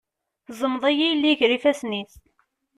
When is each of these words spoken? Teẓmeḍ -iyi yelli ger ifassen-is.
Teẓmeḍ 0.45 0.83
-iyi 0.87 1.07
yelli 1.09 1.33
ger 1.39 1.51
ifassen-is. 1.57 2.13